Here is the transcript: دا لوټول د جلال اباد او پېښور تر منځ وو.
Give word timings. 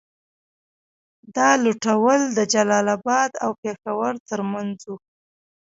دا 1.35 1.49
لوټول 1.63 2.19
د 2.37 2.39
جلال 2.53 2.87
اباد 2.97 3.31
او 3.43 3.51
پېښور 3.63 4.13
تر 4.29 4.39
منځ 4.51 4.77
وو. 4.89 4.97